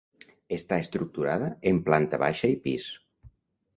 Està 0.55 0.79
estructurada 0.85 1.49
en 1.73 1.83
planta 1.91 2.21
baixa 2.25 2.51
i 2.55 2.57
pis. 2.65 2.89